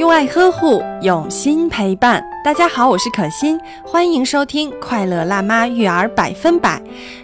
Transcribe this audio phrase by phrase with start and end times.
[0.00, 2.24] 用爱呵护，用心陪伴。
[2.42, 6.78] 大家好，我是可心，欢迎收听《快乐辣妈育儿百分百》。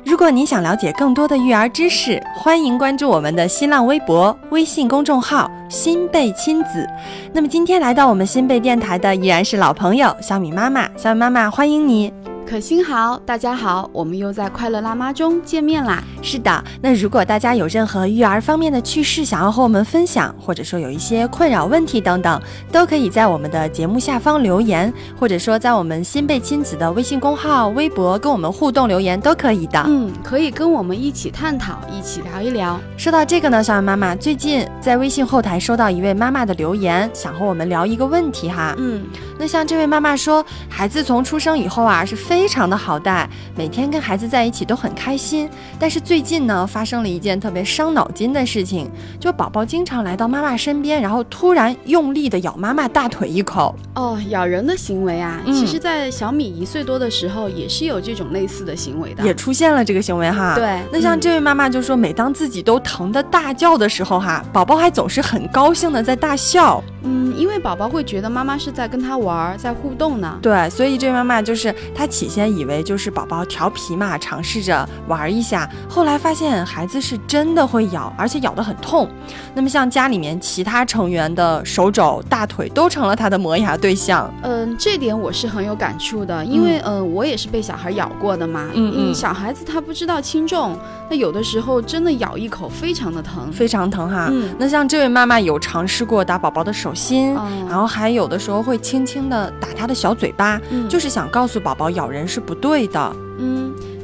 [0.05, 6.87] 如果您想了解更多的育儿知识，欢迎关注我们的新浪微博、微信公众号“新贝亲子”。
[7.33, 12.13] 那么今天来到我们新贝电台的依然是老朋友小米妈妈，小米妈妈欢迎你。
[12.47, 16.01] 可心好，大家好，我们又在快乐辣妈中见面啦。
[16.23, 22.41] 是的，那如果大家有任何育儿方面的趣事想要和我们分享，或者说有一些困扰问题等等，
[22.71, 29.83] 都可以在我们的节目下方留言，或者说在我们新贝亲子的微信公号、微博跟我们互动留言都可以的。
[29.85, 32.79] 嗯，可以跟我们一起探讨，一起聊一聊。
[32.97, 38.73] 说到这个呢，小杨妈妈最近在微信后台收到一位妈妈的留言，想和我们聊一个问题哈。
[38.79, 39.03] 嗯，
[39.39, 42.47] 那像这位妈妈说，孩子从出生以后啊是非。
[42.49, 45.51] 常的好带，每天跟孩子在一起都很开心。
[45.79, 53.75] 但是最近呢，发生了一件特别伤脑筋的事情，就宝宝经常来到妈妈身边，然后突然用力的咬妈妈大腿一口。
[53.95, 60.55] 哦，咬人的行为啊，其实，在小米一岁多的时候，也是有这种类似的行为的，也出现了这个行为哈。
[60.55, 66.83] 对，那像这位妈妈就说，每当自己都疼得大叫的时候哈，宝宝还总是很高兴的在大笑。
[67.07, 70.37] 嗯，因为宝宝会觉得妈妈是在跟他玩，在互动呢。
[70.43, 79.09] 对，所以这位妈妈就是她起先以为就是宝宝调皮嘛，尝试着玩一下，后来发现孩子是真的会咬，而且咬得很痛。
[79.55, 84.29] 那么像家里面其他成员的手肘、大腿都成了他的磨牙对象。
[84.43, 88.67] 嗯，这点我是很有感触的，因为嗯，我也是被小孩咬过的嘛。
[88.75, 90.77] 嗯嗯，小孩子他不知道轻重，
[91.09, 94.29] 那有的时候真的咬一口非常的疼，非常疼哈。
[94.33, 96.93] 嗯，那像这位妈妈有尝试过打宝宝的手。
[96.97, 97.35] 心，
[97.69, 100.59] 然后还有的时候会轻轻的打他的小嘴巴，
[100.89, 103.17] 就是想告诉宝宝咬人是不对的。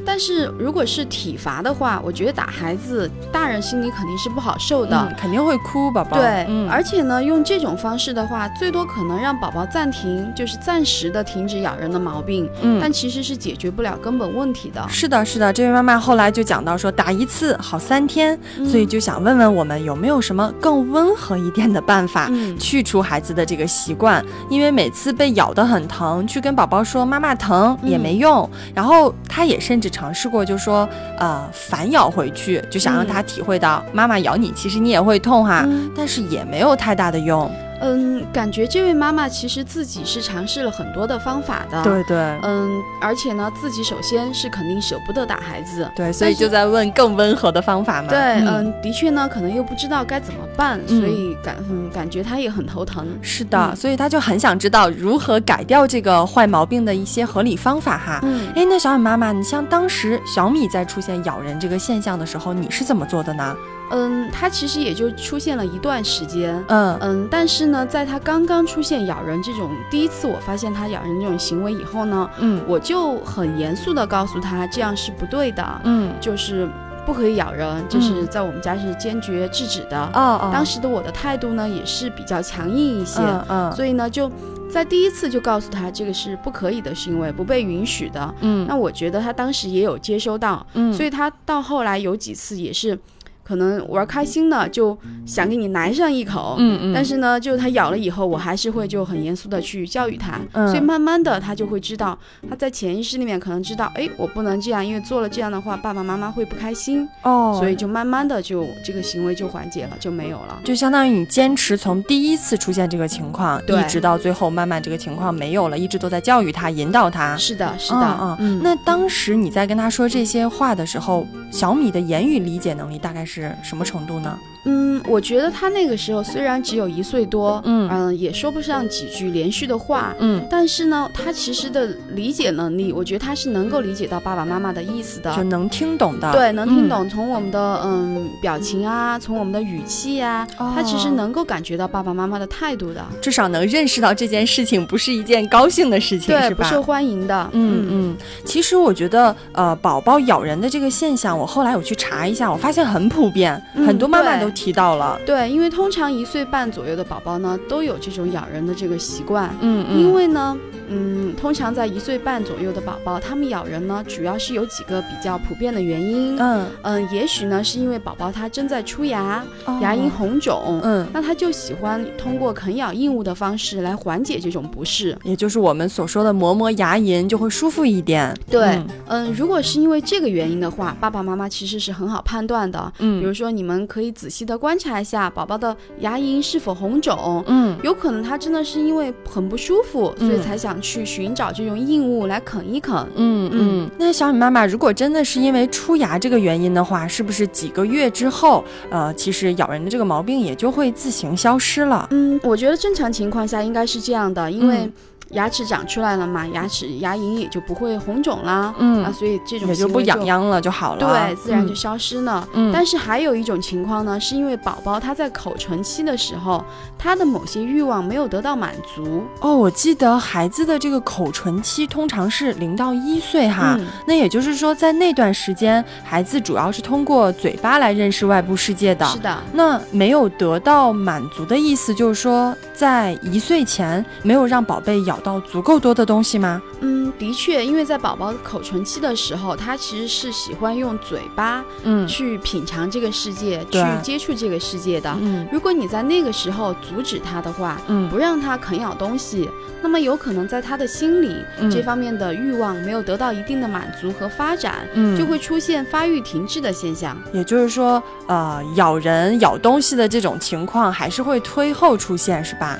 [0.02, 0.04] 嗯。
[0.04, 6.18] 但是如果是体罚的话，我觉得打孩子，大人心里肯定是不好受的，肯定会哭，宝宝。
[6.18, 12.48] 对，而且呢，用这种方式的话，最多可能让宝宝暂停，就是暂时的停止咬人的毛病。
[12.60, 14.84] 嗯，但其实是解决不了根本问题的。
[14.88, 15.52] 是的，是的。
[15.52, 18.38] 这位妈妈后来就讲到说，打一次好三天，
[18.68, 24.22] 所以就想问问我们有没有什么更温和一点的办法，去除孩子的这个习惯。
[24.50, 29.91] 因为每次被咬得很疼，去跟宝宝说妈妈疼也没用，然后他也甚至。
[29.92, 30.88] 尝试过，就说
[31.18, 37.48] 呃反咬回去，就想让他体会到妈妈咬你，其实你也会痛哈，但是也没有太大的用。
[37.82, 41.82] 嗯，感觉这位妈妈其实自己是尝试了很多的方法的。
[41.82, 42.16] 对对。
[42.42, 45.90] 嗯，而且呢，自己首先是肯定舍不得打孩子。
[45.94, 48.08] 对，所以就在问更温和的方法嘛。
[48.08, 53.06] 对，嗯，的确呢，可能又不知道该怎么办，所以感嗯感觉她也很头疼。
[53.20, 58.20] 是的，所以她就很想知道如何改掉这个坏毛病的一些合理方法哈。
[58.22, 58.46] 嗯。
[58.54, 63.56] 哎，那小米妈妈，你像当时小米在出现咬人这个现象的时候，你是怎么做的呢？
[63.92, 66.98] 嗯，它其实也就出现了一段时间，嗯。
[67.00, 76.68] 嗯，但是呢，在它刚刚出现咬人这种第一次，我发现它咬人这种行为以后呢，嗯，我就很严肃的告诉他，这样是不对的，嗯，就是
[77.04, 80.10] 不可以咬人，就是在我们家是坚决制止的，
[80.52, 84.30] 当时的我的态度呢也是比较强硬一些，嗯，所以呢就
[84.70, 92.98] 在第一次就告诉他这个是不可以的行为，不被允许的，嗯，那我觉得他当时也有接收到，嗯，所以他到后来有几次也是。
[93.44, 102.16] 可能玩开心了，就想给你来上一口，嗯嗯，但是呢，就他咬了以后，我还是会就很严肃的去教育他，所以慢慢的他就会知道，
[102.48, 123.31] 他在潜意识里面可能知道，哎，我不能这样，因为做了这样的话，爸爸妈妈会不开心，哦，所以就慢慢的就这个行为就缓解了，就没有了，就相当于你坚持从第一次出现这个情况，一直到最后慢慢这个情况没有了，一直都在教育他，引导他，是的，是的，嗯，那当时你在跟他说这些话的时候，小米的言语理解能力大概是？
[123.32, 124.38] 是什么程度呢？
[124.64, 137.08] 嗯，我觉得他那个时候虽然只有一岁多，嗯嗯，也说不上几句连续的话，嗯，但是呢，他其实的理解能力，我觉得他是能够理解到爸爸妈妈的意思的，就能听懂的，对，能听懂。
[137.08, 147.50] 从我们的嗯表情啊，从我们的语气呀，他其实能够感觉到爸爸妈妈的态度的，至少能认识到这件事情不是一件高兴的事情，对，不受欢迎的。
[147.52, 155.18] 嗯嗯，其实我觉得，呃，宝宝咬人的这个现象，我后来我去查一下，我发现很普遍，很多妈妈都提到了。
[155.26, 159.54] 对，因为通常一岁半左右的宝宝呢，都有这种咬人的这个习惯。
[159.60, 159.98] 嗯嗯。
[159.98, 160.56] 因为呢，
[160.94, 166.36] 嗯，通常在一岁半左右的宝宝，他们咬人呢，主要是有几个比较普遍的原因。
[166.38, 169.42] 嗯嗯，也许呢是因为宝宝他正在出牙，
[169.80, 178.36] 牙龈红肿，嗯，那他就喜欢通过啃咬硬物的方式来缓解这种不适，也就是我们所说的磨磨牙龈就会舒服一点。
[178.50, 182.92] 对，嗯，如果是因为这个原因的话，爸爸妈妈其实是很好判断的。
[182.98, 190.81] 嗯，比如说你们可以仔细的观察一下宝宝的牙龈是否红肿，嗯，有可能他真的是因为很不舒服，所以才想。
[190.82, 192.94] 去寻找这种硬物来啃一啃。
[193.14, 202.06] 嗯嗯，那小米妈妈，如果真的是因为出牙这个原因的话，是不是几个月之后，呃，其实咬人的这个毛病也就会自行消失了？
[202.10, 204.90] 嗯，我觉得正常情况下应该是这样的，因为。
[205.32, 212.46] 牙齿长出来了嘛，牙齿牙龈也就不会红肿啦，嗯，啊，所以这种也就不痒痒了就好了，对，自然就消失了。
[212.52, 216.62] 嗯，但是还有一种情况呢，是因为宝宝他在口唇期的时候，
[216.98, 219.24] 他的某些欲望没有得到满足。
[219.40, 229.06] 哦，我记得孩子的这个口唇期通常是零到一岁哈，那也就是说在那段时间，孩子主要是通过嘴巴来认识外部世界的。
[229.06, 235.18] 是的，那没有得到满足的意思就是说，在一岁前没有让宝贝咬。
[235.22, 236.60] 到足够多的东西吗？
[236.80, 245.14] 嗯，的确，因为在宝宝口唇期的时候，他其实是喜欢用嘴巴，嗯，去品尝这个世界，去接触这个世界的。
[245.20, 249.48] 嗯，如果你在那个时候阻止他的话，嗯，不让他啃咬东西，
[249.80, 251.36] 那么有可能在他的心里
[251.70, 257.16] 这方面的欲望没有得到一定的满足和发展，嗯，就会出现发育停滞的现象。
[257.32, 262.78] 也就是说，呃，咬人、咬东西的这种情况还是会推后出现，是吧？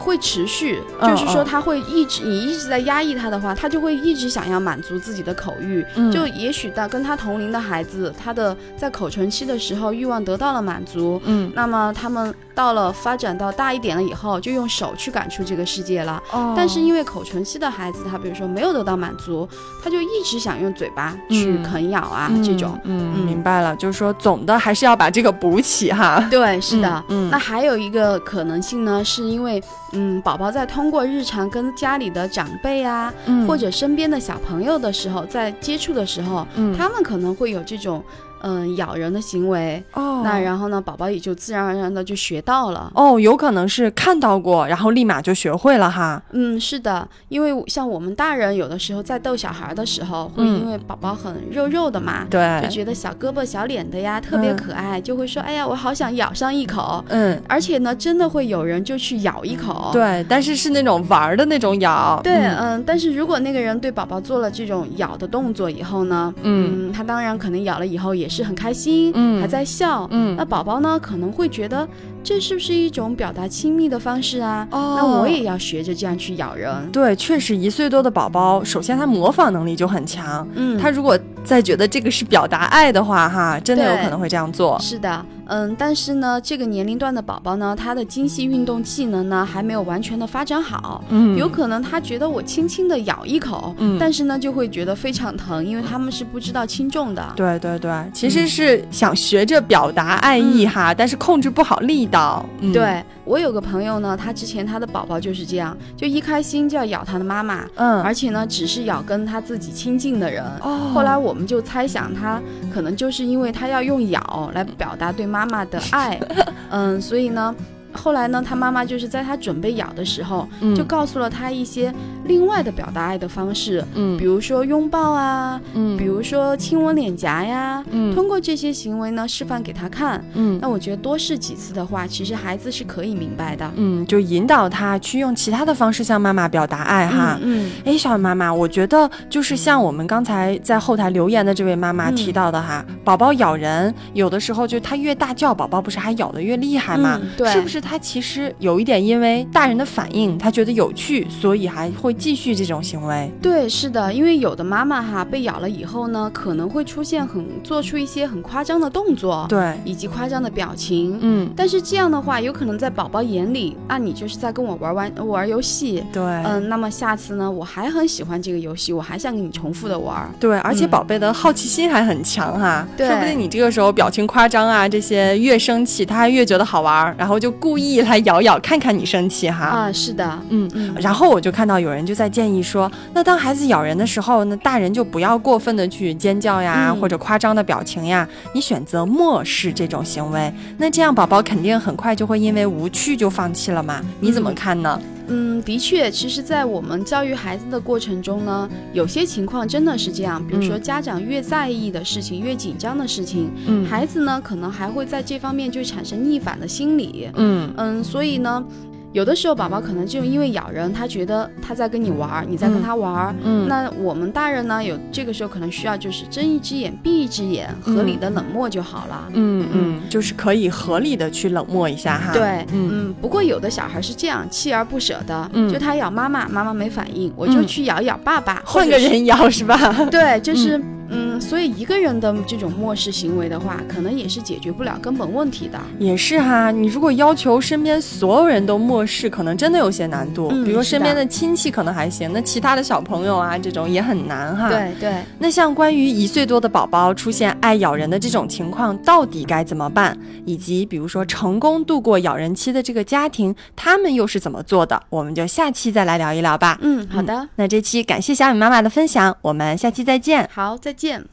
[0.00, 5.84] 会持续，就是说他会一直，你一直在压抑他的话，他就会一直想要满足自己的口欲。
[6.10, 12.34] 就也许到跟他同龄的孩子，他的在口唇期的时候欲望得到了满足，嗯，那么他们。
[12.52, 16.22] 到了发展到大一点了以后，就用手去感触这个世界了。
[16.30, 16.52] 哦。
[16.54, 19.48] 但是因为口唇期的孩子，他比如说没有得到满足，
[19.82, 22.78] 他就一直想用嘴巴去啃咬啊，这种。
[22.84, 26.22] 嗯，明白了，就是说总的还是要把这个补起哈。
[26.30, 27.02] 对，是的。
[27.08, 27.30] 嗯。
[27.30, 33.12] 那还有一个可能性呢，是因为嗯，宝宝在通过日常跟家里的长辈啊，
[33.46, 38.02] 或者身边的小朋友的时候，在接触的时候，嗯，他们可能会有这种。
[38.42, 46.22] 嗯，咬人的行为哦，那然后呢，宝宝也就自然而然的就学到了哦，有可能是看到过，然后立马就学会了哈。
[46.32, 57.04] 嗯，是的，因为像我们大人有的时候在逗小孩的时候，会因为宝宝很肉肉的嘛，对，就觉得小胳膊小脸的呀特别可爱，就会说，哎呀，我好想咬上一口。
[57.08, 59.90] 嗯，而且呢，真的会有人就去咬一口。
[59.92, 62.18] 对，但是是那种玩的那种咬。
[62.24, 68.29] 对，嗯，但是如果那个人对宝宝做了这种咬的动作以后呢，嗯，他当然可能咬了以后也。
[68.30, 71.86] 是很开心，嗯，还在笑，嗯，那宝宝呢可能会觉得
[72.22, 74.66] 这是不是一种表达亲密的方式啊？
[74.70, 76.90] 哦，那我也要学着这样去咬人。
[76.92, 84.78] 对，确实一岁多的宝宝，首先他模仿能力就很强，嗯，他如果再觉得这个是表达爱的话，哈，真的有可能会这样做。
[84.80, 85.24] 是的。
[85.52, 97.32] 嗯，但是呢，这个年龄段的宝宝呢，他的精细运动技能呢还没有完全的发展好，嗯，有可能他觉得我轻轻的咬一口，嗯，但是呢就会觉得非常疼，因为他们是不知道轻重的。
[97.34, 102.44] 对对对，其实是想学着表达爱意哈，但是控制不好力道。
[102.72, 110.44] 对我有个朋友呢，他之前他的宝宝就是这样，就一开心就要咬他的妈妈，嗯，而且呢只是咬跟他自己亲近的人。
[110.60, 112.38] 哦，后来我们就猜想他
[112.70, 115.30] 可能就是因为他要用咬来表达对。
[115.30, 116.20] 妈妈的爱，
[116.70, 117.54] 嗯，所以呢。
[117.92, 121.92] 后来呢，他妈妈就是在他准备咬的时候，就告诉了他一些
[122.24, 147.20] 另外的表达爱的方式，嗯，比如说拥抱啊，嗯，比如说亲吻脸颊呀，嗯，通过这些行为呢，示范给他看，嗯，那我觉得多试几次的话，其实孩子是可以明白的，嗯，就引导他去用其他的方式向妈妈表达爱哈，嗯，哎，小妈妈，我觉得就是像我们刚才在后台留言的这位妈妈提到的哈，宝宝咬人，有的时候就他越大叫，宝宝不是还咬得越厉害吗？
[147.36, 147.79] 对，是不是？
[147.80, 153.30] 他其实有一点，因为大人的反应，他觉得有趣，所以还会继续这种行为。
[153.40, 161.18] 对，是的，因为有的妈妈哈被咬了以后呢，可能会出现很做出一些很夸张的动作，对，以及夸张的表情。
[161.20, 166.04] 嗯，但是这样的话，有可能在宝宝眼里，啊你就是在跟我玩玩玩游戏。
[166.12, 170.30] 对，嗯，那么下次呢，我还很喜欢这个游戏，我还想跟你重复的玩。
[170.38, 177.69] 对，而且宝贝的好奇心还很强哈，说不定你这个时候表情夸张啊，这些越生气，他还越觉得好玩，然后就故。
[177.70, 194.00] 故意来咬咬看看你生气哈啊是的嗯嗯，然后我就看到有人就在建议说，那当孩子咬人的时候，那大人就不要过分的去尖叫呀或者夸张的表情呀，你选择漠视这种行为，那这样宝宝肯定很快就会因为无趣就放弃了嘛？
[194.18, 195.00] 你怎么看呢？
[195.00, 195.19] 嗯，
[195.62, 200.44] 的确，其实，在我们教育孩子的过程中呢，有些情况真的是这样。
[200.46, 207.28] 比如说，家长越在意的事情，越紧张的事情，嗯，孩子呢，可能还会在这方面就产生逆反的心理。
[207.34, 208.64] 嗯嗯，所以呢。
[209.12, 213.34] 有的时候，宝宝可能就因为咬人，他觉得他在跟你玩儿，你在跟他玩儿。
[213.42, 219.28] 嗯，那我们大人呢，有这个时候可能需要就是睁一只眼闭一只眼，合理的冷漠就好了。
[219.32, 222.32] 嗯嗯，就是可以合理的去冷漠一下哈。
[222.32, 223.12] 对，嗯。
[223.20, 229.76] 不过有的小孩是这样，锲而不舍的，就他咬妈妈，妈妈没反应，我就去咬咬爸爸，换个人咬是吧？
[230.10, 230.80] 对，就是。
[231.12, 235.80] 嗯，所以一个人的这种漠视行为的话，可能也是解决不了根本问题的。
[235.98, 240.48] 也是哈，你如果要求身边所有人都漠视，可能真的有些难度。
[240.64, 244.68] 比如说身边的亲戚可能还行，那其他的小朋友啊，这种也很难哈。
[244.68, 245.14] 对对。
[245.38, 250.16] 那像关于一岁多的宝宝出现爱咬人的这种情况，到底该怎么办？
[250.44, 255.02] 以及比如说成功度过咬人期的这个家庭，他们又是怎么做的？
[255.08, 256.78] 我们就下期再来聊一聊吧。
[256.82, 257.48] 嗯，好的。
[257.56, 260.48] 那这期感谢小米妈妈的分享，我们下期再见。
[260.52, 261.29] 好，再见。